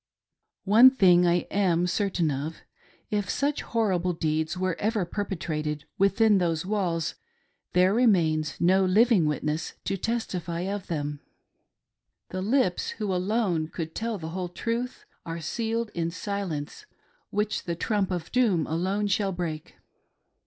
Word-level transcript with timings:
One 0.65 0.89
thing 0.89 1.27
I 1.27 1.45
am 1.51 1.85
certain 1.85 2.31
of;— 2.31 2.61
if 3.19 3.29
such 3.29 3.61
hor 3.61 3.91
rible 3.91 4.19
deeds 4.19 4.57
were 4.57 4.75
ever 4.79 5.05
perpetrated 5.05 5.85
within 5.99 6.39
those 6.39 6.65
walls 6.65 7.13
there 7.73 7.93
remains 7.93 8.59
no 8.59 8.83
living 8.83 9.25
vsritness 9.25 9.73
to 9.85 9.97
testify 9.97 10.61
of 10.61 10.87
them. 10.87 11.19
The 12.29 12.41
lips 12.41 12.93
of 12.93 12.97
who 12.97 13.13
alone 13.13 13.67
could 13.67 13.93
tell 13.93 14.17
the 14.17 14.29
whole 14.29 14.49
truth 14.49 15.05
are 15.23 15.39
sealed 15.39 15.91
in 15.93 16.09
silence 16.09 16.87
which 17.29 17.65
the 17.65 17.75
trump 17.75 18.09
of 18.09 18.31
doom 18.31 18.65
alone 18.65 19.05
shall 19.05 19.31
break. 19.31 19.75